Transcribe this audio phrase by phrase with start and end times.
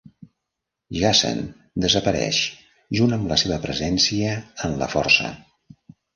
[0.99, 1.41] Jacen
[1.83, 2.39] desapareix,
[3.01, 4.35] junt amb la seva presència
[4.71, 5.33] en la Força.